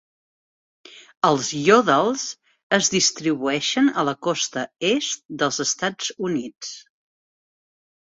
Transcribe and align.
Els 1.29 1.49
Yodels 1.65 2.23
es 2.79 2.91
distribueixen 2.95 3.93
a 4.05 4.09
la 4.11 4.17
costa 4.31 4.67
est 4.93 5.25
dels 5.45 5.65
Estats 5.71 6.13
Units. 6.33 6.77